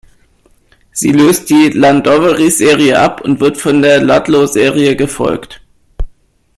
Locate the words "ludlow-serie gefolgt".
4.03-5.61